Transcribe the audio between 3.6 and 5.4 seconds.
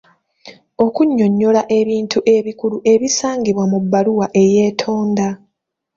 mu bbaluwa eyeetonda.